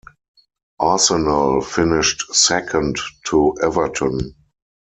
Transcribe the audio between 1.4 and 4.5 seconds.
finished second to Everton.